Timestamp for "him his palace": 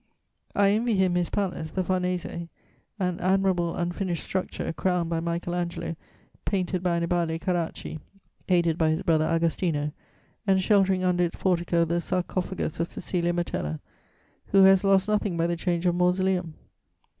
0.95-1.69